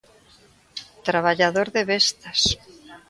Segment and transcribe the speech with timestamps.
[1.07, 2.41] Traballador de Vestas.